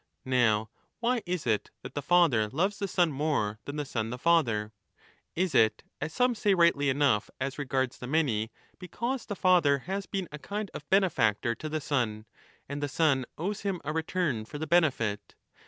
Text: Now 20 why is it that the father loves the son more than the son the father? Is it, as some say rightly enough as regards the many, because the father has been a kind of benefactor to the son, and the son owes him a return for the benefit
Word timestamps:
Now 0.25 0.71
20 0.99 0.99
why 0.99 1.21
is 1.27 1.45
it 1.45 1.69
that 1.83 1.93
the 1.93 2.01
father 2.01 2.49
loves 2.49 2.79
the 2.79 2.87
son 2.87 3.11
more 3.11 3.59
than 3.65 3.75
the 3.75 3.85
son 3.85 4.09
the 4.09 4.17
father? 4.17 4.71
Is 5.35 5.53
it, 5.53 5.83
as 6.01 6.11
some 6.11 6.33
say 6.33 6.55
rightly 6.55 6.89
enough 6.89 7.29
as 7.39 7.59
regards 7.59 7.99
the 7.99 8.07
many, 8.07 8.51
because 8.79 9.27
the 9.27 9.35
father 9.35 9.77
has 9.85 10.07
been 10.07 10.27
a 10.31 10.39
kind 10.39 10.71
of 10.73 10.89
benefactor 10.89 11.53
to 11.53 11.69
the 11.69 11.79
son, 11.81 12.25
and 12.67 12.81
the 12.81 12.87
son 12.89 13.25
owes 13.37 13.61
him 13.61 13.79
a 13.85 13.93
return 13.93 14.43
for 14.45 14.57
the 14.57 14.65
benefit 14.65 15.35